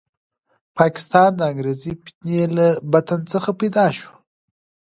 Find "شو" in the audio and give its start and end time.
3.97-4.11